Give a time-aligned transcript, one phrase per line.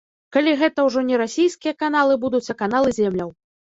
[0.35, 3.29] Калі гэта ўжо не расійскія каналы будуць, а каналы земляў.